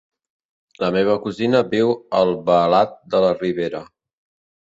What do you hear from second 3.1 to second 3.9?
de la Ribera.